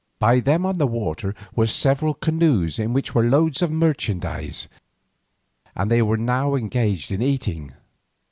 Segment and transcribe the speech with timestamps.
[0.17, 4.67] By them on the water were several canoes in which were loads of merchandise,
[5.75, 7.73] and they were now engaged in eating.